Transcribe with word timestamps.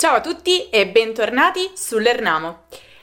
Ciao 0.00 0.14
a 0.14 0.20
tutti 0.22 0.70
e 0.70 0.88
bentornati 0.88 1.72
sull'Ernamo. 1.74 2.62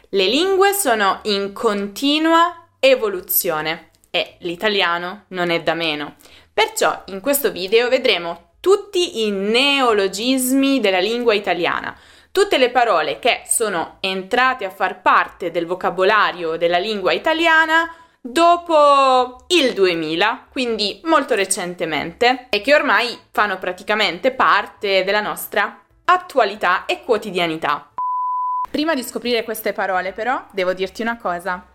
Le 0.10 0.26
lingue 0.26 0.74
sono 0.74 1.20
in 1.26 1.54
continua 1.54 2.70
evoluzione 2.80 3.92
e 4.10 4.38
l'italiano 4.40 5.26
non 5.28 5.52
è 5.52 5.62
da 5.62 5.76
meno. 5.76 6.16
Perciò 6.52 7.04
in 7.10 7.20
questo 7.20 7.52
video 7.52 7.88
vedremo 7.88 8.54
tutti 8.60 9.28
i 9.28 9.30
neologismi 9.30 10.80
della 10.80 10.98
lingua 10.98 11.36
italiana, 11.36 11.96
tutte 12.32 12.58
le 12.58 12.72
parole 12.72 13.20
che 13.20 13.44
sono 13.46 13.98
entrate 14.00 14.66
a 14.66 14.72
far 14.72 15.04
parte 15.04 15.52
del 15.52 15.68
vocabolario 15.68 16.58
della 16.58 16.80
lingua 16.80 17.12
italiana 17.12 17.94
dopo 18.20 19.46
il 19.50 19.74
2000, 19.74 20.48
quindi 20.50 21.00
molto 21.04 21.36
recentemente, 21.36 22.48
e 22.50 22.60
che 22.62 22.74
ormai 22.74 23.16
fanno 23.30 23.60
praticamente 23.60 24.32
parte 24.32 25.04
della 25.04 25.22
nostra 25.22 25.84
attualità 26.10 26.86
e 26.86 27.04
quotidianità. 27.04 27.92
Prima 28.72 28.96
di 28.96 29.04
scoprire 29.04 29.44
queste 29.44 29.74
parole 29.74 30.14
però 30.14 30.46
devo 30.52 30.74
dirti 30.74 31.02
una 31.02 31.18
cosa. 31.18 31.66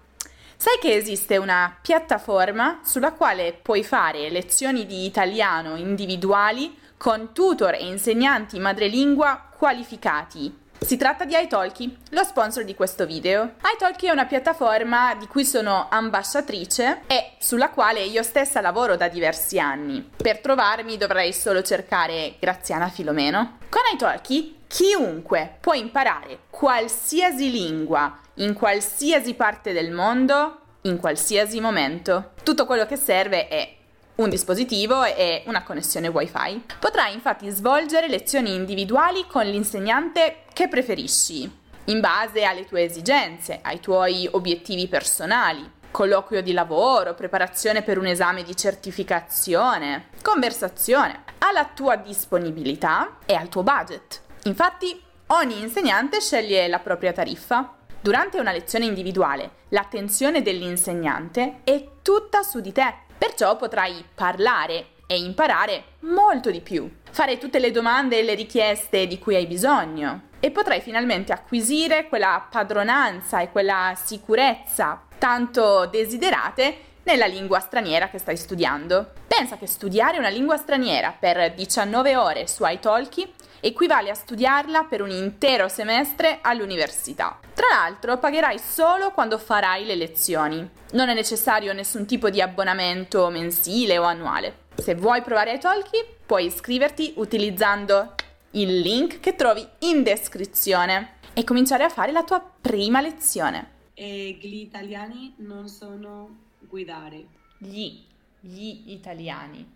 Sai 0.56 0.78
che 0.80 0.94
esiste 0.94 1.36
una 1.36 1.76
piattaforma 1.82 2.80
sulla 2.82 3.12
quale 3.12 3.52
puoi 3.60 3.84
fare 3.84 4.30
lezioni 4.30 4.86
di 4.86 5.04
italiano 5.04 5.76
individuali 5.76 6.78
con 6.96 7.34
tutor 7.34 7.74
e 7.74 7.84
insegnanti 7.84 8.58
madrelingua 8.58 9.48
qualificati 9.54 10.60
si 10.84 10.96
tratta 10.96 11.24
di 11.24 11.34
iTalki, 11.36 11.96
lo 12.10 12.24
sponsor 12.24 12.64
di 12.64 12.74
questo 12.74 13.06
video. 13.06 13.54
iTalki 13.74 14.06
è 14.06 14.10
una 14.10 14.26
piattaforma 14.26 15.14
di 15.14 15.26
cui 15.26 15.44
sono 15.44 15.86
ambasciatrice 15.90 17.02
e 17.06 17.32
sulla 17.38 17.70
quale 17.70 18.02
io 18.02 18.22
stessa 18.22 18.60
lavoro 18.60 18.96
da 18.96 19.08
diversi 19.08 19.58
anni. 19.58 20.08
Per 20.16 20.40
trovarmi 20.40 20.96
dovrei 20.96 21.32
solo 21.32 21.62
cercare 21.62 22.34
Graziana 22.38 22.88
Filomeno. 22.88 23.58
Con 23.68 23.82
iTalki 23.92 24.60
chiunque 24.66 25.56
può 25.60 25.74
imparare 25.74 26.40
qualsiasi 26.50 27.50
lingua 27.50 28.18
in 28.36 28.54
qualsiasi 28.54 29.34
parte 29.34 29.72
del 29.72 29.92
mondo 29.92 30.58
in 30.82 30.98
qualsiasi 30.98 31.60
momento. 31.60 32.32
Tutto 32.42 32.66
quello 32.66 32.86
che 32.86 32.96
serve 32.96 33.48
è 33.48 33.76
un 34.22 34.30
dispositivo 34.30 35.04
e 35.04 35.42
una 35.46 35.62
connessione 35.62 36.08
wifi. 36.08 36.64
Potrai 36.78 37.12
infatti 37.12 37.48
svolgere 37.50 38.08
lezioni 38.08 38.54
individuali 38.54 39.26
con 39.26 39.44
l'insegnante 39.44 40.44
che 40.52 40.68
preferisci, 40.68 41.50
in 41.86 42.00
base 42.00 42.44
alle 42.44 42.64
tue 42.64 42.84
esigenze, 42.84 43.58
ai 43.62 43.80
tuoi 43.80 44.28
obiettivi 44.30 44.86
personali. 44.86 45.80
Colloquio 45.90 46.40
di 46.40 46.52
lavoro, 46.52 47.14
preparazione 47.14 47.82
per 47.82 47.98
un 47.98 48.06
esame 48.06 48.44
di 48.44 48.56
certificazione, 48.56 50.06
conversazione, 50.22 51.24
alla 51.38 51.66
tua 51.66 51.96
disponibilità 51.96 53.18
e 53.26 53.34
al 53.34 53.48
tuo 53.48 53.62
budget. 53.62 54.22
Infatti, 54.44 55.02
ogni 55.26 55.60
insegnante 55.60 56.20
sceglie 56.20 56.66
la 56.68 56.78
propria 56.78 57.12
tariffa. 57.12 57.76
Durante 58.00 58.40
una 58.40 58.52
lezione 58.52 58.86
individuale, 58.86 59.50
l'attenzione 59.68 60.42
dell'insegnante 60.42 61.60
è 61.62 61.86
tutta 62.02 62.42
su 62.42 62.60
di 62.60 62.72
te 62.72 62.94
Perciò 63.22 63.54
potrai 63.54 64.04
parlare 64.12 64.94
e 65.06 65.16
imparare 65.16 65.84
molto 66.00 66.50
di 66.50 66.60
più, 66.60 66.90
fare 67.08 67.38
tutte 67.38 67.60
le 67.60 67.70
domande 67.70 68.18
e 68.18 68.24
le 68.24 68.34
richieste 68.34 69.06
di 69.06 69.20
cui 69.20 69.36
hai 69.36 69.46
bisogno 69.46 70.22
e 70.40 70.50
potrai 70.50 70.80
finalmente 70.80 71.32
acquisire 71.32 72.08
quella 72.08 72.44
padronanza 72.50 73.38
e 73.38 73.52
quella 73.52 73.92
sicurezza 73.94 75.02
tanto 75.18 75.86
desiderate 75.86 76.78
nella 77.04 77.26
lingua 77.26 77.60
straniera 77.60 78.08
che 78.08 78.18
stai 78.18 78.36
studiando. 78.36 79.12
Pensa 79.28 79.56
che 79.56 79.68
studiare 79.68 80.18
una 80.18 80.28
lingua 80.28 80.56
straniera 80.56 81.14
per 81.16 81.54
19 81.54 82.16
ore 82.16 82.48
su 82.48 82.64
iTalki 82.66 83.32
equivale 83.64 84.10
a 84.10 84.14
studiarla 84.14 84.84
per 84.84 85.02
un 85.02 85.10
intero 85.10 85.68
semestre 85.68 86.40
all'università. 86.42 87.38
Tra 87.54 87.66
l'altro 87.70 88.18
pagherai 88.18 88.58
solo 88.58 89.12
quando 89.12 89.38
farai 89.38 89.84
le 89.86 89.94
lezioni. 89.94 90.68
Non 90.92 91.08
è 91.08 91.14
necessario 91.14 91.72
nessun 91.72 92.04
tipo 92.04 92.28
di 92.28 92.40
abbonamento 92.40 93.28
mensile 93.30 93.98
o 93.98 94.02
annuale. 94.02 94.64
Se 94.74 94.96
vuoi 94.96 95.22
provare 95.22 95.54
iTalki, 95.54 96.04
puoi 96.26 96.46
iscriverti 96.46 97.14
utilizzando 97.16 98.14
il 98.52 98.80
link 98.80 99.20
che 99.20 99.36
trovi 99.36 99.64
in 99.80 100.02
descrizione 100.02 101.18
e 101.32 101.44
cominciare 101.44 101.84
a 101.84 101.88
fare 101.88 102.10
la 102.10 102.24
tua 102.24 102.40
prima 102.40 103.00
lezione. 103.00 103.70
E 103.94 104.38
gli 104.40 104.56
italiani 104.56 105.34
non 105.38 105.68
sono 105.68 106.36
guidare. 106.58 107.26
Gli, 107.58 108.02
gli 108.40 108.90
italiani. 108.90 109.70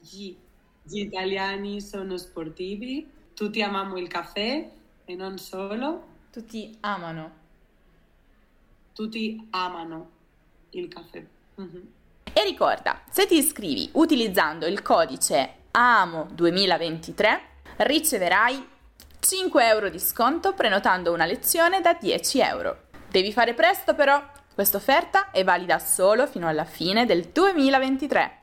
Gli 0.00 0.34
gli 0.88 1.00
italiani 1.00 1.80
sono 1.80 2.16
sportivi, 2.16 3.10
tutti 3.34 3.60
amiamo 3.60 3.98
il 3.98 4.08
caffè 4.08 4.70
e 5.04 5.14
non 5.14 5.36
solo. 5.38 6.14
Tutti 6.30 6.76
amano. 6.80 7.44
Tutti 8.92 9.46
amano 9.50 10.10
il 10.70 10.88
caffè. 10.88 11.24
Mm-hmm. 11.60 11.82
E 12.32 12.44
ricorda, 12.44 13.02
se 13.10 13.26
ti 13.26 13.36
iscrivi 13.36 13.88
utilizzando 13.92 14.66
il 14.66 14.82
codice 14.82 15.54
AMO2023 15.72 17.40
riceverai 17.78 18.68
5 19.18 19.66
euro 19.66 19.88
di 19.88 19.98
sconto 19.98 20.54
prenotando 20.54 21.12
una 21.12 21.26
lezione 21.26 21.80
da 21.80 21.94
10 21.94 22.40
euro. 22.40 22.84
Devi 23.10 23.32
fare 23.32 23.54
presto 23.54 23.94
però, 23.94 24.22
questa 24.54 24.76
offerta 24.76 25.30
è 25.30 25.42
valida 25.44 25.78
solo 25.78 26.26
fino 26.26 26.46
alla 26.46 26.64
fine 26.64 27.06
del 27.06 27.24
2023. 27.24 28.35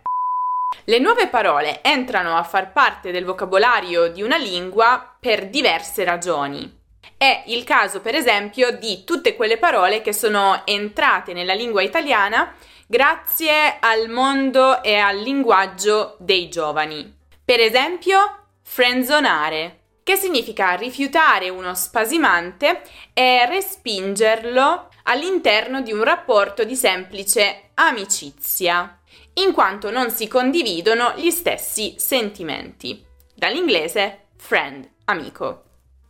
Le 0.85 0.99
nuove 0.99 1.27
parole 1.27 1.79
entrano 1.81 2.35
a 2.35 2.43
far 2.43 2.71
parte 2.71 3.11
del 3.11 3.25
vocabolario 3.25 4.09
di 4.09 4.21
una 4.21 4.37
lingua 4.37 5.15
per 5.19 5.49
diverse 5.49 6.03
ragioni. 6.03 6.81
È 7.17 7.43
il 7.47 7.63
caso, 7.63 8.01
per 8.01 8.15
esempio, 8.15 8.77
di 8.77 9.03
tutte 9.05 9.35
quelle 9.35 9.57
parole 9.57 10.01
che 10.01 10.11
sono 10.11 10.63
entrate 10.65 11.31
nella 11.31 11.53
lingua 11.53 11.81
italiana 11.81 12.53
grazie 12.85 13.77
al 13.79 14.09
mondo 14.09 14.83
e 14.83 14.95
al 14.97 15.17
linguaggio 15.17 16.17
dei 16.19 16.49
giovani. 16.49 17.15
Per 17.45 17.61
esempio, 17.61 18.47
frenzonare, 18.61 19.79
che 20.03 20.17
significa 20.17 20.73
rifiutare 20.73 21.49
uno 21.49 21.73
spasimante 21.75 22.81
e 23.13 23.45
respingerlo 23.47 24.89
all'interno 25.03 25.81
di 25.81 25.93
un 25.93 26.03
rapporto 26.03 26.63
di 26.65 26.75
semplice 26.75 27.69
amicizia 27.75 28.99
in 29.35 29.51
quanto 29.53 29.89
non 29.89 30.11
si 30.11 30.27
condividono 30.27 31.13
gli 31.15 31.31
stessi 31.31 31.95
sentimenti. 31.97 33.03
Dall'inglese 33.33 34.27
friend, 34.37 34.89
amico. 35.05 35.63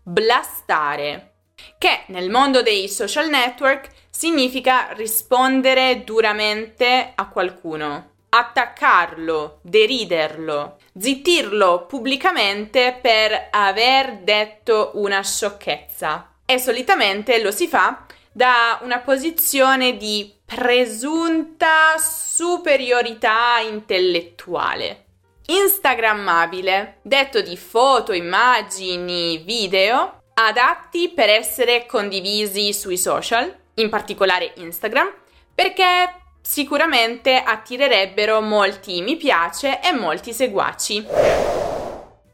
Blastare, 0.03 1.33
che 1.77 2.03
nel 2.07 2.29
mondo 2.29 2.61
dei 2.61 2.89
social 2.89 3.29
network 3.29 3.89
significa 4.09 4.91
rispondere 4.91 6.03
duramente 6.03 7.13
a 7.15 7.27
qualcuno, 7.29 8.11
attaccarlo, 8.29 9.59
deriderlo, 9.61 10.77
zittirlo 10.97 11.85
pubblicamente 11.85 12.97
per 13.01 13.47
aver 13.51 14.17
detto 14.19 14.91
una 14.95 15.21
sciocchezza. 15.21 16.31
E 16.45 16.59
solitamente 16.59 17.41
lo 17.41 17.51
si 17.51 17.67
fa 17.67 18.05
da 18.31 18.79
una 18.81 18.99
posizione 18.99 19.95
di 19.97 20.33
presunta 20.55 21.97
superiorità 21.97 23.59
intellettuale. 23.59 25.05
Instagrammabile, 25.47 26.99
detto 27.01 27.41
di 27.41 27.57
foto, 27.57 28.13
immagini, 28.13 29.39
video, 29.39 30.21
adatti 30.35 31.09
per 31.09 31.29
essere 31.29 31.85
condivisi 31.85 32.71
sui 32.71 32.97
social, 32.97 33.53
in 33.75 33.89
particolare 33.89 34.53
Instagram, 34.55 35.11
perché 35.53 36.21
sicuramente 36.41 37.35
attirerebbero 37.35 38.39
molti 38.41 39.01
mi 39.01 39.15
piace 39.15 39.81
e 39.81 39.91
molti 39.91 40.33
seguaci. 40.33 41.05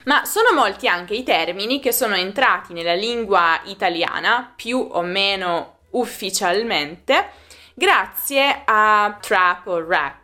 Ma 0.06 0.25
sono 0.25 0.53
molti 0.53 0.88
anche 0.88 1.13
i 1.13 1.24
termini 1.24 1.79
che 1.79 1.91
sono 1.91 2.16
entrati 2.16 2.74
nella 2.74 2.94
lingua 2.94 3.61
italiana, 3.66 4.53
più 4.55 4.88
o 4.91 5.02
meno 5.02 5.78
ufficialmente, 5.91 7.47
grazie 7.79 8.64
a 8.66 9.17
trap 9.22 9.67
o 9.67 9.87
rap 9.87 10.17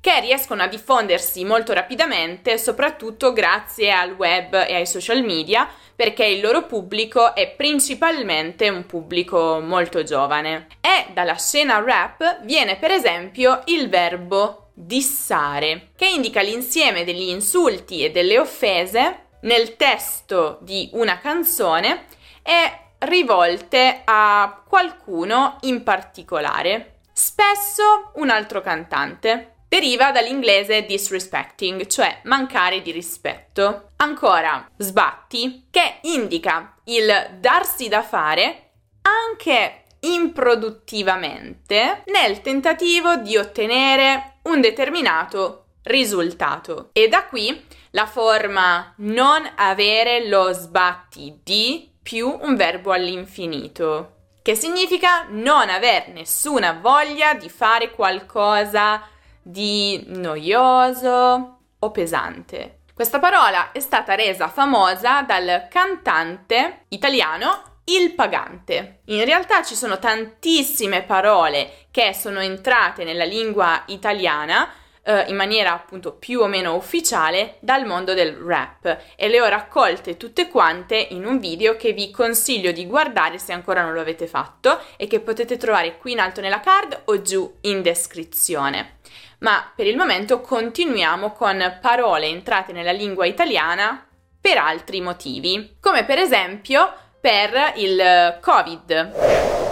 che 0.00 0.20
riescono 0.20 0.62
a 0.62 0.68
diffondersi 0.68 1.44
molto 1.44 1.72
rapidamente, 1.72 2.58
soprattutto 2.58 3.32
grazie 3.32 3.92
al 3.92 4.12
web 4.14 4.52
e 4.54 4.74
ai 4.74 4.86
social 4.86 5.22
media, 5.22 5.68
perché 5.94 6.24
il 6.24 6.40
loro 6.40 6.66
pubblico 6.66 7.34
è 7.34 7.50
principalmente 7.50 8.68
un 8.68 8.84
pubblico 8.86 9.60
molto 9.60 10.02
giovane. 10.02 10.66
E 10.80 11.12
dalla 11.12 11.36
scena 11.36 11.80
rap 11.80 12.40
viene 12.42 12.76
per 12.76 12.90
esempio 12.90 13.62
il 13.66 13.88
verbo 13.88 14.70
dissare, 14.74 15.90
che 15.96 16.06
indica 16.06 16.40
l'insieme 16.40 17.04
degli 17.04 17.28
insulti 17.28 18.04
e 18.04 18.10
delle 18.10 18.38
offese 18.40 19.26
nel 19.42 19.76
testo 19.76 20.58
di 20.62 20.90
una 20.94 21.18
canzone 21.18 22.06
e 22.42 22.78
rivolte 22.98 24.02
a 24.04 24.62
qualcuno 24.68 25.58
in 25.62 25.82
particolare, 25.82 26.91
spesso 27.12 28.12
un 28.14 28.30
altro 28.30 28.60
cantante. 28.60 29.54
deriva 29.72 30.12
dall'inglese 30.12 30.84
disrespecting, 30.84 31.86
cioè 31.86 32.20
mancare 32.24 32.82
di 32.82 32.90
rispetto. 32.90 33.92
Ancora, 33.96 34.68
sbatti, 34.76 35.68
che 35.70 36.00
indica 36.02 36.74
il 36.84 37.38
darsi 37.40 37.88
da 37.88 38.02
fare 38.02 38.72
anche 39.00 39.84
improduttivamente 40.00 42.02
nel 42.06 42.42
tentativo 42.42 43.16
di 43.16 43.38
ottenere 43.38 44.40
un 44.42 44.60
determinato 44.60 45.68
risultato. 45.84 46.90
E 46.92 47.08
da 47.08 47.24
qui 47.24 47.64
la 47.92 48.06
forma 48.06 48.92
non 48.98 49.50
avere 49.56 50.28
lo 50.28 50.52
sbatti 50.52 51.40
di 51.42 51.90
più 52.02 52.28
un 52.42 52.56
verbo 52.56 52.92
all'infinito, 52.92 54.21
che 54.42 54.54
significa 54.54 55.26
non 55.28 55.70
aver 55.70 56.08
nessuna 56.08 56.72
voglia 56.72 57.34
di 57.34 57.48
fare 57.48 57.90
qualcosa 57.92 59.02
di 59.40 60.04
noioso 60.08 61.58
o 61.78 61.90
pesante. 61.90 62.80
Questa 62.94 63.18
parola 63.18 63.72
è 63.72 63.80
stata 63.80 64.14
resa 64.14 64.48
famosa 64.48 65.22
dal 65.22 65.66
cantante 65.70 66.84
italiano 66.88 67.80
il 67.84 68.14
pagante. 68.14 69.00
In 69.06 69.24
realtà 69.24 69.62
ci 69.62 69.74
sono 69.74 69.98
tantissime 69.98 71.02
parole 71.02 71.86
che 71.90 72.14
sono 72.14 72.40
entrate 72.40 73.04
nella 73.04 73.24
lingua 73.24 73.82
italiana 73.86 74.68
eh, 75.04 75.24
in 75.28 75.36
maniera 75.36 75.72
appunto 75.72 76.12
più 76.12 76.40
o 76.40 76.46
meno 76.46 76.74
ufficiale 76.74 77.56
dal 77.60 77.86
mondo 77.86 78.14
del 78.14 78.34
rap 78.34 78.98
e 79.16 79.28
le 79.28 79.40
ho 79.40 79.48
raccolte 79.48 80.16
tutte 80.16 80.48
quante 80.48 80.96
in 80.96 81.24
un 81.24 81.38
video 81.38 81.76
che 81.76 81.92
vi 81.92 82.10
consiglio 82.10 82.72
di 82.72 82.86
guardare 82.86 83.38
se 83.38 83.52
ancora 83.52 83.82
non 83.82 83.92
lo 83.92 84.00
avete 84.00 84.26
fatto 84.26 84.80
e 84.96 85.06
che 85.06 85.20
potete 85.20 85.56
trovare 85.56 85.98
qui 85.98 86.12
in 86.12 86.20
alto 86.20 86.40
nella 86.40 86.60
card 86.60 87.02
o 87.06 87.22
giù 87.22 87.58
in 87.62 87.82
descrizione. 87.82 88.98
Ma 89.38 89.72
per 89.74 89.86
il 89.86 89.96
momento 89.96 90.40
continuiamo 90.40 91.32
con 91.32 91.78
parole 91.80 92.26
entrate 92.26 92.72
nella 92.72 92.92
lingua 92.92 93.26
italiana 93.26 94.06
per 94.40 94.58
altri 94.58 95.00
motivi, 95.00 95.76
come 95.80 96.04
per 96.04 96.18
esempio 96.18 96.92
per 97.20 97.72
il 97.76 98.38
Covid. 98.40 99.71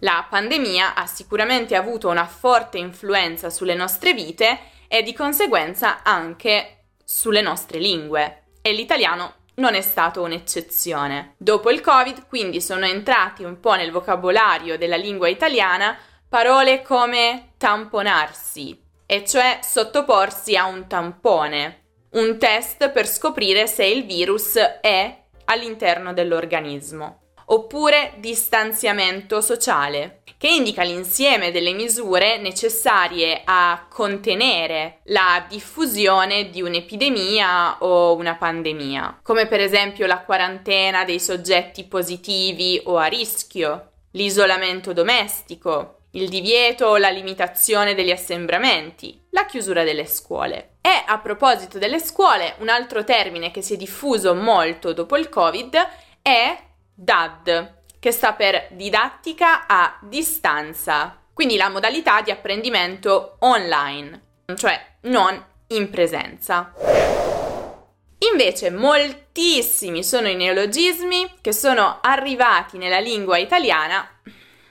La 0.00 0.26
pandemia 0.28 0.94
ha 0.94 1.06
sicuramente 1.06 1.74
avuto 1.74 2.08
una 2.08 2.26
forte 2.26 2.78
influenza 2.78 3.48
sulle 3.48 3.74
nostre 3.74 4.12
vite 4.12 4.58
e 4.88 5.02
di 5.02 5.14
conseguenza 5.14 6.02
anche 6.02 6.84
sulle 7.04 7.40
nostre 7.40 7.78
lingue 7.78 8.44
e 8.60 8.72
l'italiano 8.72 9.34
non 9.54 9.74
è 9.74 9.80
stato 9.80 10.22
un'eccezione. 10.22 11.34
Dopo 11.38 11.70
il 11.70 11.80
Covid 11.80 12.26
quindi 12.26 12.60
sono 12.60 12.84
entrati 12.84 13.42
un 13.42 13.58
po' 13.58 13.74
nel 13.74 13.90
vocabolario 13.90 14.76
della 14.76 14.96
lingua 14.96 15.28
italiana 15.28 15.96
parole 16.28 16.82
come 16.82 17.52
tamponarsi, 17.56 18.78
e 19.06 19.24
cioè 19.24 19.60
sottoporsi 19.62 20.56
a 20.56 20.66
un 20.66 20.86
tampone, 20.88 21.84
un 22.10 22.38
test 22.38 22.90
per 22.90 23.06
scoprire 23.06 23.66
se 23.66 23.84
il 23.84 24.04
virus 24.04 24.56
è 24.56 25.22
all'interno 25.44 26.12
dell'organismo, 26.12 27.25
oppure 27.46 28.14
distanziamento 28.18 29.40
sociale, 29.40 30.22
che 30.38 30.48
indica 30.48 30.82
l'insieme 30.82 31.50
delle 31.50 31.72
misure 31.72 32.38
necessarie 32.38 33.42
a 33.44 33.86
contenere 33.88 35.00
la 35.04 35.44
diffusione 35.48 36.50
di 36.50 36.60
un'epidemia 36.60 37.78
o 37.80 38.14
una 38.14 38.34
pandemia, 38.34 39.20
come 39.22 39.46
per 39.46 39.60
esempio 39.60 40.06
la 40.06 40.20
quarantena 40.20 41.04
dei 41.04 41.20
soggetti 41.20 41.84
positivi 41.84 42.80
o 42.84 42.98
a 42.98 43.06
rischio, 43.06 43.92
l'isolamento 44.12 44.92
domestico, 44.92 46.00
il 46.12 46.28
divieto 46.28 46.86
o 46.86 46.96
la 46.96 47.10
limitazione 47.10 47.94
degli 47.94 48.10
assembramenti, 48.10 49.26
la 49.30 49.44
chiusura 49.44 49.84
delle 49.84 50.06
scuole. 50.06 50.76
E 50.80 51.02
a 51.06 51.18
proposito 51.18 51.78
delle 51.78 52.00
scuole, 52.00 52.54
un 52.58 52.68
altro 52.68 53.04
termine 53.04 53.50
che 53.50 53.62
si 53.62 53.74
è 53.74 53.76
diffuso 53.76 54.34
molto 54.34 54.92
dopo 54.92 55.16
il 55.16 55.28
Covid 55.28 55.76
è 56.22 56.56
DAD, 56.98 57.74
che 58.00 58.10
sta 58.10 58.32
per 58.32 58.68
didattica 58.70 59.66
a 59.66 59.98
distanza, 60.00 61.20
quindi 61.34 61.56
la 61.56 61.68
modalità 61.68 62.22
di 62.22 62.30
apprendimento 62.30 63.36
online, 63.40 64.22
cioè 64.56 64.80
non 65.02 65.44
in 65.68 65.90
presenza. 65.90 66.72
Invece 68.30 68.70
moltissimi 68.70 70.02
sono 70.02 70.28
i 70.28 70.34
neologismi 70.34 71.34
che 71.42 71.52
sono 71.52 71.98
arrivati 72.00 72.78
nella 72.78 72.98
lingua 72.98 73.36
italiana 73.36 74.08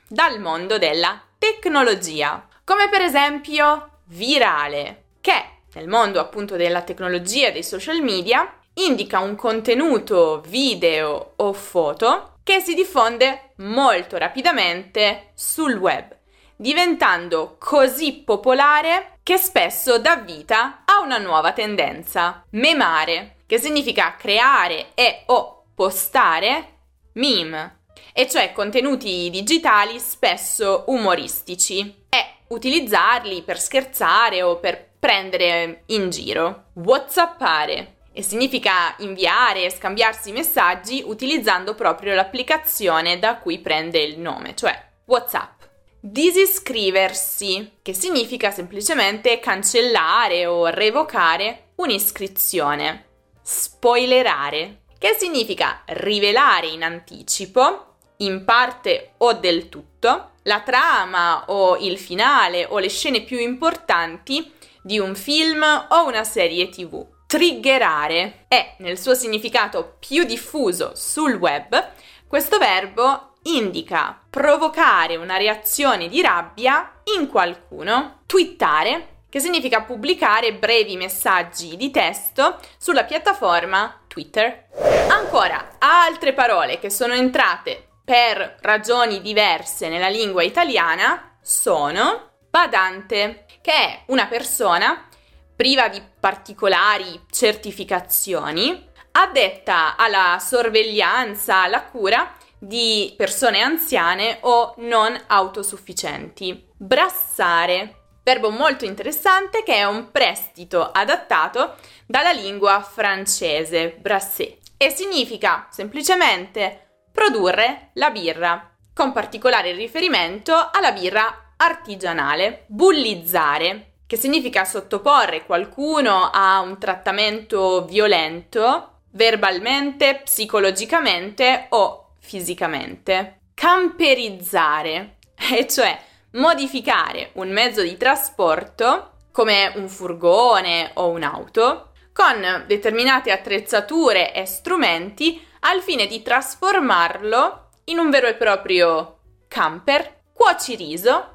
dal 0.07 0.39
mondo 0.39 0.79
della 0.79 1.21
tecnologia, 1.37 2.47
come 2.63 2.89
per 2.89 3.01
esempio 3.01 3.99
virale, 4.05 5.09
che 5.21 5.59
nel 5.73 5.87
mondo 5.87 6.19
appunto 6.19 6.55
della 6.55 6.81
tecnologia 6.81 7.49
e 7.49 7.51
dei 7.51 7.63
social 7.63 8.01
media 8.01 8.51
indica 8.75 9.19
un 9.19 9.35
contenuto 9.35 10.41
video 10.47 11.33
o 11.35 11.53
foto 11.53 12.37
che 12.43 12.59
si 12.59 12.73
diffonde 12.73 13.53
molto 13.57 14.17
rapidamente 14.17 15.31
sul 15.33 15.75
web, 15.75 16.15
diventando 16.55 17.55
così 17.57 18.21
popolare 18.23 19.19
che 19.23 19.37
spesso 19.37 19.97
dà 19.97 20.17
vita 20.17 20.83
a 20.85 20.99
una 21.01 21.17
nuova 21.17 21.51
tendenza, 21.53 22.43
memare, 22.51 23.37
che 23.47 23.57
significa 23.57 24.15
creare 24.15 24.87
e 24.93 25.23
o 25.27 25.65
postare 25.73 26.73
meme, 27.13 27.79
e 28.13 28.27
cioè 28.29 28.51
contenuti 28.51 29.29
digitali 29.29 29.99
spesso 29.99 30.83
umoristici 30.87 32.03
e 32.09 32.25
utilizzarli 32.47 33.41
per 33.41 33.59
scherzare 33.59 34.41
o 34.43 34.57
per 34.57 34.91
prendere 34.99 35.83
in 35.87 36.09
giro. 36.09 36.65
Whatsappare 36.73 37.94
e 38.17 38.21
significa 38.21 38.95
inviare 38.99 39.65
e 39.65 39.69
scambiarsi 39.69 40.31
messaggi 40.31 41.03
utilizzando 41.05 41.75
proprio 41.75 42.13
l'applicazione 42.13 43.19
da 43.19 43.39
cui 43.39 43.59
prende 43.59 43.99
il 43.99 44.17
nome, 44.19 44.55
cioè 44.55 44.73
WhatsApp. 45.03 45.63
Disiscriversi, 45.99 47.79
che 47.81 47.93
significa 47.93 48.51
semplicemente 48.51 49.39
cancellare 49.41 50.45
o 50.45 50.67
revocare 50.67 51.71
un'iscrizione. 51.75 53.05
Spoilerare, 53.41 54.83
che 54.97 55.17
significa 55.19 55.81
rivelare 55.87 56.67
in 56.67 56.83
anticipo 56.83 57.95
in 58.17 58.45
parte 58.45 59.15
o 59.17 59.33
del 59.33 59.67
tutto, 59.67 60.31
la 60.43 60.61
trama 60.61 61.45
o 61.47 61.75
il 61.75 61.97
finale 61.97 62.65
o 62.65 62.79
le 62.79 62.87
scene 62.87 63.23
più 63.23 63.39
importanti 63.39 64.53
di 64.81 64.99
un 64.99 65.15
film 65.15 65.63
o 65.89 66.07
una 66.07 66.23
serie 66.23 66.69
tv. 66.69 67.14
Triggerare 67.27 68.45
è, 68.47 68.75
nel 68.79 68.99
suo 68.99 69.15
significato 69.15 69.95
più 69.99 70.23
diffuso 70.23 70.91
sul 70.95 71.33
web, 71.33 71.91
questo 72.27 72.57
verbo 72.57 73.33
indica 73.43 74.19
provocare 74.29 75.15
una 75.15 75.37
reazione 75.37 76.07
di 76.07 76.21
rabbia 76.21 77.01
in 77.17 77.27
qualcuno. 77.27 78.21
Twittare, 78.25 79.23
che 79.29 79.39
significa 79.39 79.81
pubblicare 79.81 80.53
brevi 80.53 80.95
messaggi 80.97 81.75
di 81.75 81.91
testo 81.91 82.59
sulla 82.77 83.03
piattaforma 83.03 84.01
Twitter. 84.07 84.67
Ancora, 85.09 85.75
altre 85.79 86.33
parole 86.33 86.79
che 86.79 86.89
sono 86.89 87.13
entrate 87.13 87.87
per 88.03 88.57
ragioni 88.61 89.21
diverse 89.21 89.89
nella 89.89 90.09
lingua 90.09 90.43
italiana 90.43 91.37
sono 91.41 92.33
badante, 92.49 93.45
che 93.61 93.73
è 93.73 94.03
una 94.07 94.27
persona 94.27 95.07
priva 95.55 95.87
di 95.87 96.01
particolari 96.19 97.25
certificazioni, 97.31 98.89
addetta 99.11 99.95
alla 99.95 100.37
sorveglianza, 100.39 101.61
alla 101.61 101.83
cura 101.83 102.33
di 102.57 103.13
persone 103.15 103.61
anziane 103.61 104.39
o 104.41 104.73
non 104.77 105.17
autosufficienti. 105.27 106.67
Brassare, 106.75 108.03
verbo 108.23 108.49
molto 108.49 108.85
interessante 108.85 109.63
che 109.63 109.75
è 109.75 109.83
un 109.85 110.11
prestito 110.11 110.91
adattato 110.91 111.75
dalla 112.05 112.31
lingua 112.31 112.81
francese, 112.81 113.95
brasser, 113.99 114.57
e 114.77 114.89
significa 114.89 115.67
semplicemente 115.71 117.03
produrre 117.11 117.91
la 117.93 118.09
birra, 118.09 118.71
con 118.93 119.13
particolare 119.13 119.71
riferimento 119.71 120.69
alla 120.71 120.91
birra 120.91 121.53
artigianale. 121.57 122.65
Bullizzare, 122.67 123.94
che 124.07 124.17
significa 124.17 124.65
sottoporre 124.65 125.45
qualcuno 125.45 126.29
a 126.31 126.59
un 126.59 126.77
trattamento 126.77 127.85
violento, 127.85 128.99
verbalmente, 129.11 130.21
psicologicamente 130.23 131.67
o 131.69 132.11
fisicamente. 132.19 133.39
Camperizzare, 133.53 135.17
e 135.51 135.67
cioè 135.67 135.99
modificare 136.31 137.31
un 137.33 137.49
mezzo 137.49 137.81
di 137.81 137.97
trasporto 137.97 139.11
come 139.31 139.71
un 139.75 139.87
furgone 139.89 140.91
o 140.95 141.09
un'auto 141.09 141.91
con 142.13 142.63
determinate 142.67 143.31
attrezzature 143.31 144.33
e 144.33 144.45
strumenti 144.45 145.45
al 145.61 145.81
fine 145.81 146.07
di 146.07 146.21
trasformarlo 146.21 147.69
in 147.85 147.99
un 147.99 148.09
vero 148.09 148.27
e 148.27 148.35
proprio 148.35 149.17
camper 149.47 150.21
cuociriso 150.31 151.34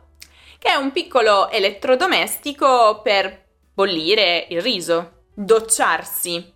che 0.61 0.69
è 0.69 0.75
un 0.75 0.93
piccolo 0.93 1.49
elettrodomestico 1.49 3.01
per 3.03 3.47
bollire 3.73 4.47
il 4.51 4.61
riso. 4.61 5.23
Docciarsi, 5.33 6.53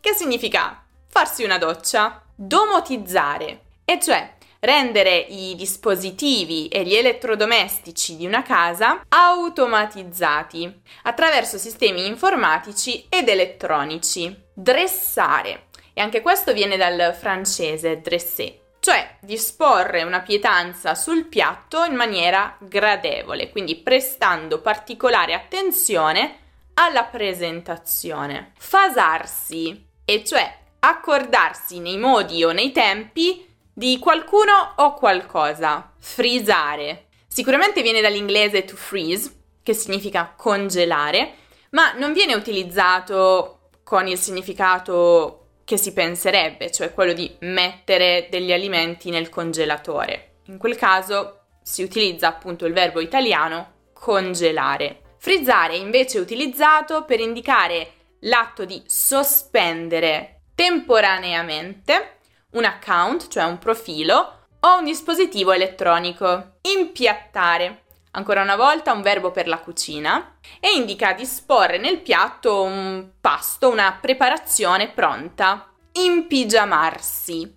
che 0.00 0.14
significa 0.14 0.82
farsi 1.06 1.44
una 1.44 1.58
doccia. 1.58 2.24
Domotizzare, 2.34 3.60
e 3.84 4.00
cioè 4.00 4.34
rendere 4.60 5.16
i 5.18 5.54
dispositivi 5.54 6.68
e 6.68 6.82
gli 6.82 6.94
elettrodomestici 6.94 8.16
di 8.16 8.26
una 8.26 8.42
casa 8.42 9.04
automatizzati 9.06 10.82
attraverso 11.02 11.58
sistemi 11.58 12.06
informatici 12.06 13.06
ed 13.10 13.28
elettronici. 13.28 14.34
Dressare, 14.54 15.66
e 15.92 16.00
anche 16.00 16.22
questo 16.22 16.54
viene 16.54 16.78
dal 16.78 17.14
francese 17.14 18.00
dresser, 18.00 18.61
cioè 18.82 19.14
disporre 19.20 20.02
una 20.02 20.22
pietanza 20.22 20.96
sul 20.96 21.26
piatto 21.26 21.84
in 21.84 21.94
maniera 21.94 22.56
gradevole, 22.58 23.48
quindi 23.50 23.76
prestando 23.76 24.60
particolare 24.60 25.34
attenzione 25.34 26.38
alla 26.74 27.04
presentazione. 27.04 28.50
Fasarsi, 28.58 29.86
e 30.04 30.24
cioè 30.24 30.52
accordarsi 30.80 31.78
nei 31.78 31.96
modi 31.96 32.42
o 32.42 32.50
nei 32.50 32.72
tempi 32.72 33.48
di 33.72 34.00
qualcuno 34.00 34.72
o 34.74 34.94
qualcosa. 34.94 35.92
Frisare. 36.00 37.06
Sicuramente 37.28 37.82
viene 37.82 38.00
dall'inglese 38.00 38.64
to 38.64 38.74
freeze, 38.74 39.32
che 39.62 39.74
significa 39.74 40.34
congelare, 40.36 41.34
ma 41.70 41.92
non 41.92 42.12
viene 42.12 42.34
utilizzato 42.34 43.68
con 43.84 44.08
il 44.08 44.18
significato 44.18 45.41
che 45.64 45.76
si 45.76 45.92
penserebbe, 45.92 46.70
cioè 46.70 46.92
quello 46.92 47.12
di 47.12 47.34
mettere 47.40 48.28
degli 48.30 48.52
alimenti 48.52 49.10
nel 49.10 49.28
congelatore. 49.28 50.40
In 50.46 50.58
quel 50.58 50.76
caso 50.76 51.40
si 51.62 51.82
utilizza 51.82 52.28
appunto 52.28 52.66
il 52.66 52.72
verbo 52.72 53.00
italiano 53.00 53.90
congelare. 53.92 55.14
Frizzare 55.18 55.76
invece 55.76 56.18
è 56.18 56.20
utilizzato 56.20 57.04
per 57.04 57.20
indicare 57.20 57.92
l'atto 58.20 58.64
di 58.64 58.82
sospendere 58.86 60.42
temporaneamente 60.54 62.18
un 62.52 62.64
account, 62.64 63.28
cioè 63.28 63.44
un 63.44 63.58
profilo, 63.58 64.40
o 64.60 64.78
un 64.78 64.84
dispositivo 64.84 65.52
elettronico. 65.52 66.56
Impiattare, 66.62 67.81
ancora 68.12 68.42
una 68.42 68.56
volta 68.56 68.92
un 68.92 69.02
verbo 69.02 69.30
per 69.30 69.48
la 69.48 69.58
cucina, 69.58 70.38
e 70.60 70.72
indica 70.74 71.12
disporre 71.12 71.78
nel 71.78 72.00
piatto 72.00 72.62
un 72.62 73.10
pasto, 73.20 73.68
una 73.68 73.98
preparazione 74.00 74.88
pronta. 74.88 75.72
Impigiamarsi, 75.92 77.54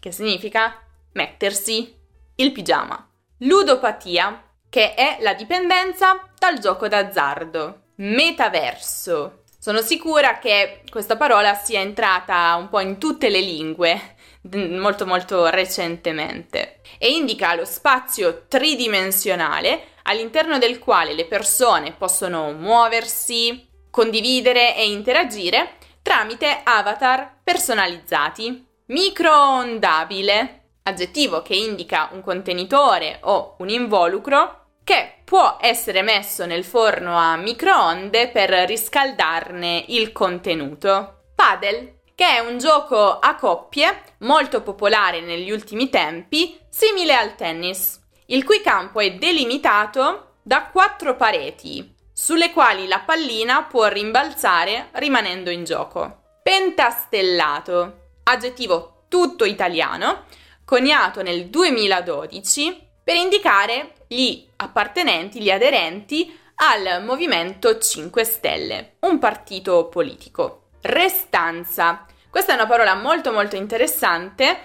che 0.00 0.10
significa 0.10 0.80
mettersi 1.12 1.94
il 2.36 2.52
pigiama. 2.52 3.10
Ludopatia, 3.40 4.42
che 4.70 4.94
è 4.94 5.18
la 5.20 5.34
dipendenza 5.34 6.28
dal 6.38 6.58
gioco 6.58 6.88
d'azzardo. 6.88 7.82
Metaverso, 7.96 9.42
sono 9.58 9.80
sicura 9.80 10.38
che 10.38 10.82
questa 10.90 11.16
parola 11.16 11.54
sia 11.54 11.80
entrata 11.80 12.54
un 12.54 12.68
po' 12.68 12.80
in 12.80 12.98
tutte 12.98 13.28
le 13.28 13.40
lingue 13.40 14.15
molto 14.52 15.06
molto 15.06 15.46
recentemente 15.48 16.80
e 16.98 17.10
indica 17.10 17.54
lo 17.54 17.64
spazio 17.64 18.44
tridimensionale 18.48 19.94
all'interno 20.02 20.58
del 20.58 20.78
quale 20.78 21.14
le 21.14 21.26
persone 21.26 21.92
possono 21.92 22.52
muoversi, 22.52 23.68
condividere 23.90 24.76
e 24.76 24.90
interagire 24.90 25.76
tramite 26.02 26.60
avatar 26.62 27.38
personalizzati. 27.42 28.64
Microondabile, 28.86 30.68
aggettivo 30.84 31.42
che 31.42 31.56
indica 31.56 32.10
un 32.12 32.22
contenitore 32.22 33.18
o 33.22 33.56
un 33.58 33.68
involucro 33.68 34.66
che 34.84 35.22
può 35.24 35.58
essere 35.60 36.02
messo 36.02 36.46
nel 36.46 36.62
forno 36.62 37.18
a 37.18 37.34
microonde 37.36 38.28
per 38.28 38.50
riscaldarne 38.50 39.86
il 39.88 40.12
contenuto. 40.12 41.30
Padel, 41.34 41.95
che 42.16 42.26
è 42.26 42.38
un 42.38 42.56
gioco 42.56 43.18
a 43.18 43.34
coppie 43.34 44.02
molto 44.20 44.62
popolare 44.62 45.20
negli 45.20 45.50
ultimi 45.50 45.90
tempi, 45.90 46.58
simile 46.70 47.14
al 47.14 47.34
tennis, 47.34 48.00
il 48.28 48.42
cui 48.42 48.62
campo 48.62 49.00
è 49.00 49.12
delimitato 49.12 50.36
da 50.42 50.64
quattro 50.68 51.14
pareti, 51.14 51.94
sulle 52.14 52.52
quali 52.52 52.86
la 52.86 53.00
pallina 53.00 53.64
può 53.64 53.86
rimbalzare 53.88 54.88
rimanendo 54.92 55.50
in 55.50 55.64
gioco. 55.64 56.22
Pentastellato, 56.42 58.12
aggettivo 58.22 59.04
tutto 59.08 59.44
italiano, 59.44 60.24
coniato 60.64 61.20
nel 61.20 61.48
2012 61.48 62.88
per 63.04 63.16
indicare 63.16 63.92
gli 64.08 64.42
appartenenti, 64.56 65.42
gli 65.42 65.50
aderenti 65.50 66.34
al 66.56 67.04
Movimento 67.04 67.76
5 67.76 68.24
Stelle, 68.24 68.96
un 69.00 69.18
partito 69.18 69.88
politico. 69.88 70.65
Restanza. 70.82 72.06
Questa 72.28 72.52
è 72.52 72.54
una 72.54 72.66
parola 72.66 72.94
molto 72.94 73.32
molto 73.32 73.56
interessante 73.56 74.58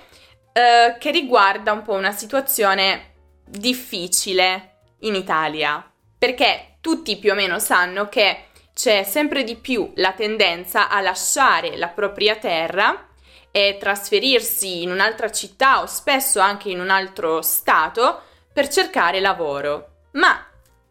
eh, 0.53 0.97
che 0.99 1.11
riguarda 1.11 1.71
un 1.71 1.83
po' 1.83 1.93
una 1.93 2.11
situazione 2.11 3.13
difficile 3.45 4.79
in 4.99 5.15
Italia, 5.15 5.89
perché 6.17 6.77
tutti 6.81 7.17
più 7.17 7.31
o 7.31 7.35
meno 7.35 7.59
sanno 7.59 8.09
che 8.09 8.45
c'è 8.73 9.03
sempre 9.03 9.43
di 9.43 9.55
più 9.55 9.91
la 9.95 10.13
tendenza 10.13 10.89
a 10.89 11.01
lasciare 11.01 11.77
la 11.77 11.89
propria 11.89 12.35
terra 12.35 13.09
e 13.51 13.77
trasferirsi 13.79 14.81
in 14.81 14.91
un'altra 14.91 15.29
città 15.29 15.81
o 15.81 15.85
spesso 15.85 16.39
anche 16.39 16.69
in 16.69 16.79
un 16.79 16.89
altro 16.89 17.41
stato 17.41 18.23
per 18.53 18.67
cercare 18.69 19.19
lavoro, 19.19 20.07
ma 20.13 20.45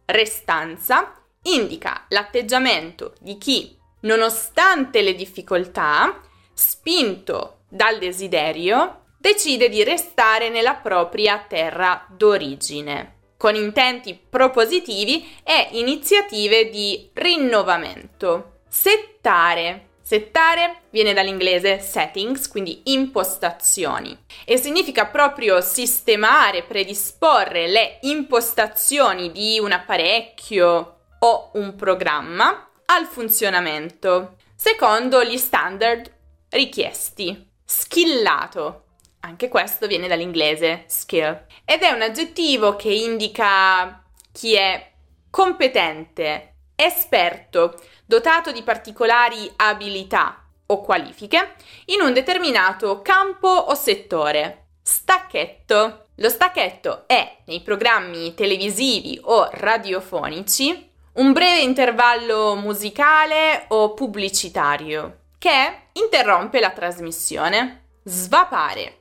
restanza 0.06 1.14
indica 1.42 2.04
l'atteggiamento 2.08 3.14
di 3.18 3.38
chi, 3.38 3.78
nonostante 4.00 5.02
le 5.02 5.14
difficoltà, 5.14 6.20
spinto 6.52 7.60
dal 7.68 7.98
desiderio, 7.98 9.04
decide 9.18 9.68
di 9.68 9.84
restare 9.84 10.48
nella 10.48 10.74
propria 10.74 11.44
terra 11.46 12.06
d'origine, 12.08 13.18
con 13.36 13.54
intenti 13.54 14.18
propositivi 14.28 15.36
e 15.44 15.68
iniziative 15.72 16.70
di 16.70 17.10
rinnovamento. 17.12 18.60
Settare 18.68 19.88
Settare 20.10 20.80
viene 20.90 21.12
dall'inglese 21.12 21.78
settings, 21.78 22.48
quindi 22.48 22.80
impostazioni, 22.86 24.18
e 24.44 24.56
significa 24.56 25.06
proprio 25.06 25.60
sistemare, 25.60 26.64
predisporre 26.64 27.68
le 27.68 27.98
impostazioni 28.00 29.30
di 29.30 29.60
un 29.60 29.70
apparecchio 29.70 30.96
o 31.20 31.50
un 31.52 31.76
programma 31.76 32.69
al 32.92 33.06
funzionamento, 33.06 34.36
secondo 34.56 35.22
gli 35.22 35.36
standard 35.36 36.10
richiesti. 36.50 37.48
Skillato. 37.64 38.84
Anche 39.20 39.48
questo 39.48 39.86
viene 39.86 40.08
dall'inglese 40.08 40.84
skill 40.86 41.44
ed 41.64 41.82
è 41.82 41.90
un 41.90 42.02
aggettivo 42.02 42.74
che 42.74 42.90
indica 42.90 44.02
chi 44.32 44.54
è 44.54 44.92
competente, 45.28 46.54
esperto, 46.74 47.80
dotato 48.06 48.50
di 48.50 48.62
particolari 48.62 49.50
abilità 49.56 50.42
o 50.66 50.80
qualifiche 50.80 51.54
in 51.86 52.00
un 52.00 52.12
determinato 52.12 53.02
campo 53.02 53.48
o 53.48 53.74
settore. 53.74 54.68
Stacchetto. 54.82 56.06
Lo 56.16 56.28
stacchetto 56.28 57.04
è, 57.06 57.38
nei 57.46 57.60
programmi 57.60 58.34
televisivi 58.34 59.18
o 59.22 59.48
radiofonici, 59.52 60.89
un 61.12 61.32
breve 61.32 61.60
intervallo 61.62 62.54
musicale 62.54 63.64
o 63.68 63.94
pubblicitario 63.94 65.18
che 65.38 65.88
interrompe 65.92 66.60
la 66.60 66.70
trasmissione. 66.70 67.86
Svapare. 68.04 68.98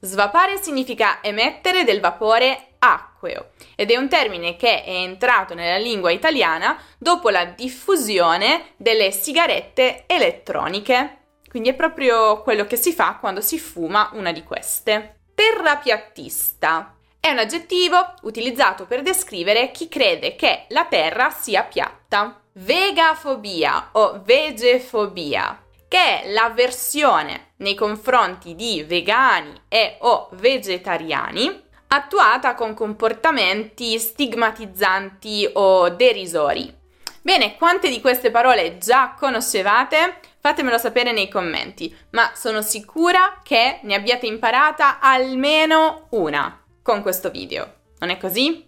Svapare 0.00 0.62
significa 0.62 1.18
emettere 1.20 1.82
del 1.82 2.00
vapore 2.00 2.74
acqueo 2.78 3.50
ed 3.74 3.90
è 3.90 3.96
un 3.96 4.08
termine 4.08 4.54
che 4.54 4.84
è 4.84 4.90
entrato 4.90 5.54
nella 5.54 5.78
lingua 5.78 6.12
italiana 6.12 6.80
dopo 6.96 7.30
la 7.30 7.44
diffusione 7.44 8.74
delle 8.76 9.10
sigarette 9.10 10.04
elettroniche. 10.06 11.16
Quindi 11.48 11.70
è 11.70 11.74
proprio 11.74 12.42
quello 12.42 12.66
che 12.66 12.76
si 12.76 12.92
fa 12.92 13.16
quando 13.18 13.40
si 13.40 13.58
fuma 13.58 14.10
una 14.12 14.30
di 14.30 14.44
queste. 14.44 15.22
Terrapiattista 15.34 16.97
è 17.20 17.30
un 17.30 17.38
aggettivo 17.38 18.14
utilizzato 18.22 18.86
per 18.86 19.02
descrivere 19.02 19.70
chi 19.70 19.88
crede 19.88 20.34
che 20.36 20.64
la 20.68 20.86
Terra 20.86 21.30
sia 21.30 21.62
piatta. 21.62 22.40
Vegafobia 22.52 23.90
o 23.92 24.22
vegefobia, 24.24 25.62
che 25.86 26.22
è 26.22 26.32
l'avversione 26.32 27.52
nei 27.58 27.74
confronti 27.74 28.54
di 28.54 28.82
vegani 28.82 29.52
e 29.68 29.96
o 30.00 30.28
vegetariani 30.32 31.66
attuata 31.88 32.54
con 32.54 32.74
comportamenti 32.74 33.98
stigmatizzanti 33.98 35.50
o 35.54 35.88
derisori. 35.90 36.74
Bene, 37.22 37.56
quante 37.56 37.88
di 37.88 38.00
queste 38.00 38.30
parole 38.30 38.78
già 38.78 39.14
conoscevate? 39.18 40.20
Fatemelo 40.40 40.78
sapere 40.78 41.12
nei 41.12 41.28
commenti, 41.28 41.94
ma 42.10 42.32
sono 42.34 42.62
sicura 42.62 43.40
che 43.42 43.80
ne 43.82 43.94
abbiate 43.94 44.26
imparata 44.26 44.98
almeno 44.98 46.06
una 46.10 46.62
con 46.88 47.02
questo 47.02 47.28
video. 47.28 47.74
Non 47.98 48.08
è 48.08 48.16
così? 48.16 48.66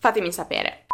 Fatemi 0.00 0.32
sapere. 0.32 0.86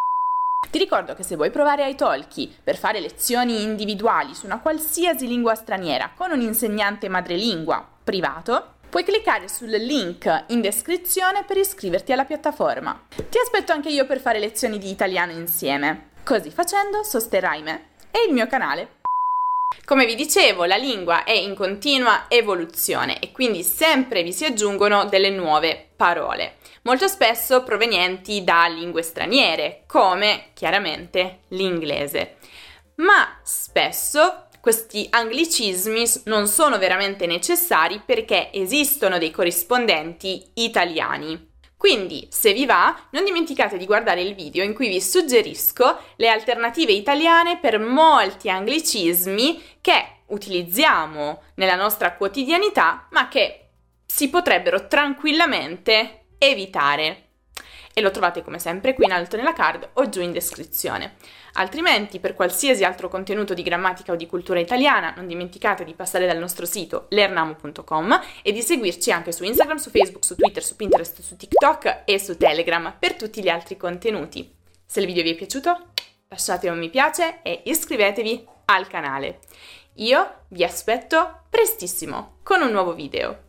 Ti 0.68 0.76
ricordo 0.76 1.14
che 1.14 1.22
se 1.22 1.36
vuoi 1.36 1.52
provare 1.52 1.88
iTalki 1.88 2.52
per 2.64 2.76
fare 2.76 2.98
lezioni 2.98 3.62
individuali 3.62 4.34
su 4.34 4.46
una 4.46 4.58
qualsiasi 4.58 5.28
lingua 5.28 5.54
straniera 5.54 6.10
con 6.16 6.32
un 6.32 6.40
insegnante 6.40 7.08
madrelingua 7.08 7.88
privato, 8.02 8.78
puoi 8.90 9.04
cliccare 9.04 9.48
sul 9.48 9.70
link 9.70 10.46
in 10.48 10.60
descrizione 10.60 11.44
per 11.44 11.58
iscriverti 11.58 12.12
alla 12.12 12.24
piattaforma. 12.24 13.06
Ti 13.08 13.38
aspetto 13.38 13.70
anche 13.70 13.90
io 13.90 14.04
per 14.04 14.18
fare 14.18 14.40
lezioni 14.40 14.78
di 14.78 14.90
italiano 14.90 15.30
insieme. 15.30 16.08
Così 16.24 16.50
facendo 16.50 17.04
sosterrai 17.04 17.62
me 17.62 17.90
e 18.10 18.24
il 18.26 18.32
mio 18.32 18.48
canale. 18.48 19.02
Come 19.84 20.06
vi 20.06 20.14
dicevo, 20.14 20.64
la 20.64 20.76
lingua 20.76 21.24
è 21.24 21.32
in 21.32 21.54
continua 21.54 22.26
evoluzione 22.28 23.18
e 23.18 23.32
quindi 23.32 23.62
sempre 23.62 24.22
vi 24.22 24.32
si 24.32 24.44
aggiungono 24.44 25.04
delle 25.04 25.30
nuove 25.30 25.90
parole, 25.96 26.56
molto 26.82 27.06
spesso 27.08 27.62
provenienti 27.62 28.44
da 28.44 28.66
lingue 28.66 29.02
straniere, 29.02 29.84
come 29.86 30.50
chiaramente 30.54 31.40
l'inglese. 31.48 32.36
Ma 32.96 33.38
spesso 33.42 34.46
questi 34.60 35.06
anglicismi 35.10 36.04
non 36.24 36.48
sono 36.48 36.78
veramente 36.78 37.26
necessari 37.26 38.00
perché 38.04 38.50
esistono 38.52 39.18
dei 39.18 39.30
corrispondenti 39.30 40.52
italiani. 40.54 41.52
Quindi, 41.84 42.26
se 42.30 42.54
vi 42.54 42.64
va, 42.64 42.98
non 43.10 43.24
dimenticate 43.24 43.76
di 43.76 43.84
guardare 43.84 44.22
il 44.22 44.34
video 44.34 44.64
in 44.64 44.72
cui 44.72 44.88
vi 44.88 45.02
suggerisco 45.02 45.98
le 46.16 46.30
alternative 46.30 46.92
italiane 46.92 47.58
per 47.58 47.78
molti 47.78 48.48
anglicismi 48.48 49.62
che 49.82 50.20
utilizziamo 50.28 51.42
nella 51.56 51.74
nostra 51.74 52.14
quotidianità, 52.14 53.06
ma 53.10 53.28
che 53.28 53.68
si 54.06 54.30
potrebbero 54.30 54.86
tranquillamente 54.86 56.28
evitare 56.38 57.23
e 57.94 58.00
lo 58.00 58.10
trovate 58.10 58.42
come 58.42 58.58
sempre 58.58 58.92
qui 58.92 59.04
in 59.04 59.12
alto 59.12 59.36
nella 59.36 59.52
card 59.52 59.90
o 59.94 60.08
giù 60.08 60.20
in 60.20 60.32
descrizione. 60.32 61.14
Altrimenti, 61.54 62.18
per 62.18 62.34
qualsiasi 62.34 62.84
altro 62.84 63.08
contenuto 63.08 63.54
di 63.54 63.62
grammatica 63.62 64.12
o 64.12 64.16
di 64.16 64.26
cultura 64.26 64.58
italiana, 64.58 65.14
non 65.16 65.28
dimenticate 65.28 65.84
di 65.84 65.94
passare 65.94 66.26
dal 66.26 66.38
nostro 66.38 66.66
sito 66.66 67.06
lernamo.com 67.10 68.20
e 68.42 68.52
di 68.52 68.60
seguirci 68.60 69.12
anche 69.12 69.30
su 69.30 69.44
Instagram, 69.44 69.76
su 69.76 69.90
Facebook, 69.90 70.24
su 70.24 70.34
Twitter, 70.34 70.62
su 70.62 70.74
Pinterest, 70.74 71.20
su 71.20 71.36
TikTok 71.36 72.02
e 72.04 72.18
su 72.18 72.36
Telegram 72.36 72.94
per 72.98 73.14
tutti 73.14 73.40
gli 73.40 73.48
altri 73.48 73.76
contenuti. 73.76 74.52
Se 74.84 75.00
il 75.00 75.06
video 75.06 75.22
vi 75.22 75.30
è 75.30 75.36
piaciuto, 75.36 75.92
lasciate 76.28 76.68
un 76.68 76.78
mi 76.78 76.90
piace 76.90 77.42
e 77.42 77.62
iscrivetevi 77.64 78.46
al 78.66 78.88
canale. 78.88 79.38
Io 79.98 80.40
vi 80.48 80.64
aspetto 80.64 81.42
prestissimo 81.48 82.38
con 82.42 82.60
un 82.62 82.72
nuovo 82.72 82.94
video. 82.94 83.43